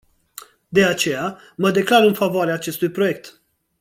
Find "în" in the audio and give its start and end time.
2.03-2.13